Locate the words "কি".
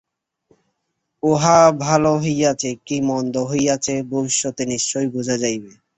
2.85-2.97